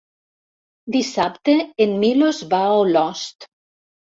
[0.95, 1.55] Dissabte
[1.87, 3.51] en Milos va a Olost.